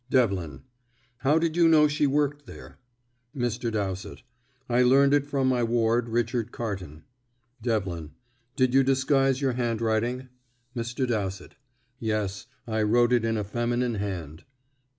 Devlin: 0.09 0.63
"How 1.17 1.37
did 1.37 1.55
you 1.55 1.67
know 1.67 1.87
she 1.87 2.07
worked 2.07 2.47
there?" 2.47 2.79
Mr. 3.35 3.71
Dowsett: 3.71 4.23
"I 4.67 4.81
learnt 4.81 5.13
it 5.13 5.27
from 5.27 5.47
my 5.47 5.61
ward, 5.63 6.09
Richard 6.09 6.51
Carton." 6.51 7.03
Devlin: 7.61 8.13
"Did 8.55 8.73
you 8.73 8.81
disguise 8.83 9.41
your 9.41 9.51
handwriting?" 9.53 10.29
Mr. 10.75 11.07
Dowsett: 11.07 11.53
"Yes; 11.99 12.47
I 12.65 12.81
wrote 12.81 13.13
it 13.13 13.23
in 13.23 13.37
a 13.37 13.43
feminine 13.43 13.93
hand." 13.93 14.43